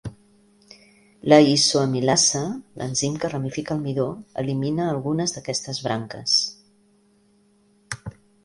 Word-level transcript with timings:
La 1.33 1.37
isoamilasa, 1.49 2.41
l'enzim 2.81 3.19
que 3.25 3.31
ramifica 3.35 3.75
el 3.77 3.83
midó, 3.83 4.07
elimina 4.45 4.89
algunes 4.97 5.37
d'aquestes 5.37 5.83
branques. 5.89 6.39